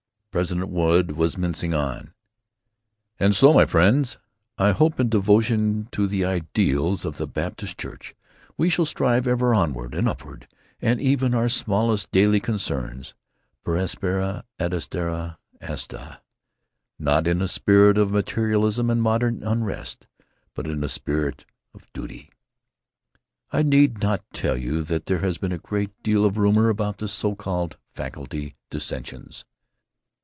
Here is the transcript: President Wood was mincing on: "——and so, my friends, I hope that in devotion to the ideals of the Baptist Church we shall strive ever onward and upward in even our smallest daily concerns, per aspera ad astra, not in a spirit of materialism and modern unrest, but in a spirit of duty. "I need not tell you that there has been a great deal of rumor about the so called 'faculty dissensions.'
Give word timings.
President 0.31 0.69
Wood 0.69 1.17
was 1.17 1.37
mincing 1.37 1.73
on: 1.73 2.13
"——and 3.19 3.35
so, 3.35 3.53
my 3.53 3.65
friends, 3.65 4.17
I 4.57 4.71
hope 4.71 4.95
that 4.95 5.01
in 5.01 5.09
devotion 5.09 5.89
to 5.91 6.07
the 6.07 6.23
ideals 6.23 7.03
of 7.03 7.17
the 7.17 7.27
Baptist 7.27 7.77
Church 7.77 8.15
we 8.55 8.69
shall 8.69 8.85
strive 8.85 9.27
ever 9.27 9.53
onward 9.53 9.93
and 9.93 10.07
upward 10.07 10.47
in 10.79 11.01
even 11.01 11.33
our 11.35 11.49
smallest 11.49 12.11
daily 12.11 12.39
concerns, 12.39 13.13
per 13.65 13.75
aspera 13.77 14.43
ad 14.57 14.73
astra, 14.73 16.21
not 16.97 17.27
in 17.27 17.41
a 17.41 17.47
spirit 17.49 17.97
of 17.97 18.11
materialism 18.11 18.89
and 18.89 19.01
modern 19.01 19.43
unrest, 19.43 20.07
but 20.55 20.65
in 20.65 20.81
a 20.81 20.87
spirit 20.87 21.45
of 21.73 21.91
duty. 21.91 22.29
"I 23.51 23.63
need 23.63 24.01
not 24.01 24.23
tell 24.31 24.55
you 24.55 24.81
that 24.83 25.07
there 25.07 25.19
has 25.19 25.37
been 25.37 25.51
a 25.51 25.57
great 25.57 25.91
deal 26.03 26.23
of 26.23 26.37
rumor 26.37 26.69
about 26.69 26.99
the 26.99 27.09
so 27.09 27.35
called 27.35 27.75
'faculty 27.91 28.55
dissensions.' 28.69 29.43